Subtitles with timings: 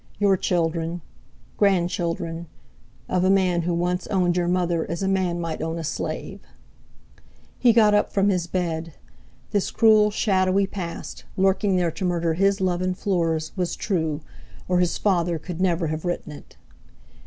[0.17, 1.01] your children....
[1.57, 2.47] grandchildren....
[3.07, 6.39] of a man who once owned your mother as a man might own a slave...."
[7.59, 8.93] He got up from his bed.
[9.51, 14.21] This cruel shadowy past, lurking there to murder his love and Fleur's, was true,
[14.67, 16.57] or his father could never have written it.